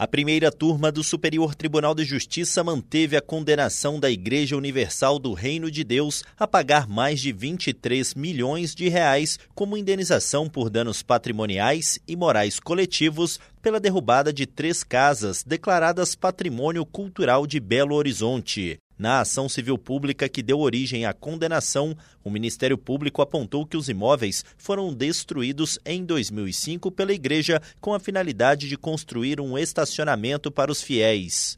[0.00, 5.34] A primeira turma do Superior Tribunal de Justiça manteve a condenação da Igreja Universal do
[5.34, 11.02] Reino de Deus a pagar mais de 23 milhões de reais como indenização por danos
[11.02, 18.78] patrimoniais e morais coletivos pela derrubada de três casas declaradas Patrimônio Cultural de Belo Horizonte.
[19.00, 23.88] Na ação civil pública que deu origem à condenação, o Ministério Público apontou que os
[23.88, 30.70] imóveis foram destruídos em 2005 pela Igreja com a finalidade de construir um estacionamento para
[30.70, 31.56] os fiéis.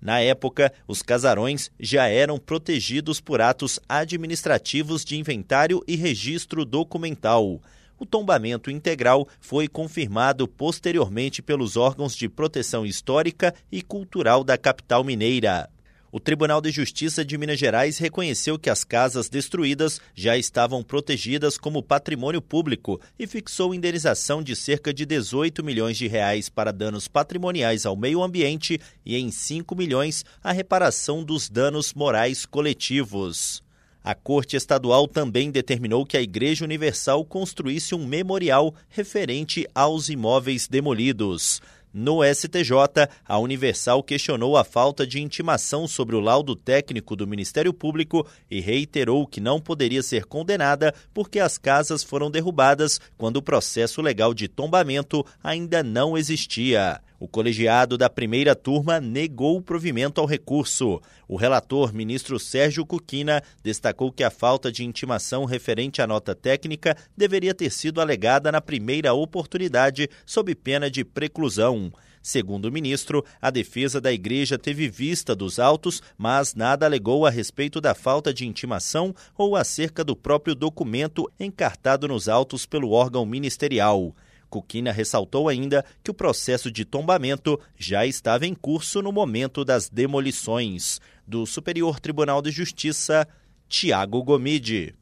[0.00, 7.60] Na época, os casarões já eram protegidos por atos administrativos de inventário e registro documental.
[7.98, 15.02] O tombamento integral foi confirmado posteriormente pelos órgãos de proteção histórica e cultural da capital
[15.02, 15.68] mineira.
[16.12, 21.58] O Tribunal de Justiça de Minas Gerais reconheceu que as casas destruídas já estavam protegidas
[21.58, 27.08] como patrimônio público e fixou indenização de cerca de 18 milhões de reais para danos
[27.08, 33.62] patrimoniais ao meio ambiente e em 5 milhões a reparação dos danos morais coletivos.
[34.06, 40.68] A Corte Estadual também determinou que a Igreja Universal construísse um memorial referente aos imóveis
[40.68, 41.60] demolidos.
[41.98, 47.72] No STJ, a Universal questionou a falta de intimação sobre o laudo técnico do Ministério
[47.72, 53.42] Público e reiterou que não poderia ser condenada porque as casas foram derrubadas quando o
[53.42, 57.00] processo legal de tombamento ainda não existia.
[57.18, 61.00] O colegiado da primeira turma negou o provimento ao recurso.
[61.26, 66.94] O relator, ministro Sérgio Cuquina, destacou que a falta de intimação referente à nota técnica
[67.16, 71.90] deveria ter sido alegada na primeira oportunidade, sob pena de preclusão.
[72.20, 77.30] Segundo o ministro, a defesa da igreja teve vista dos autos, mas nada alegou a
[77.30, 83.24] respeito da falta de intimação ou acerca do próprio documento encartado nos autos pelo órgão
[83.24, 84.12] ministerial.
[84.48, 89.88] Cuquina ressaltou ainda que o processo de tombamento já estava em curso no momento das
[89.88, 91.00] demolições.
[91.26, 93.26] Do Superior Tribunal de Justiça,
[93.68, 94.94] Tiago Gomide.